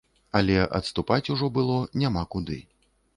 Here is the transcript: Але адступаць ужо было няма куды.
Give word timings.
Але 0.37 0.53
адступаць 0.79 1.31
ужо 1.35 1.49
было 1.59 1.75
няма 2.05 2.23
куды. 2.37 2.59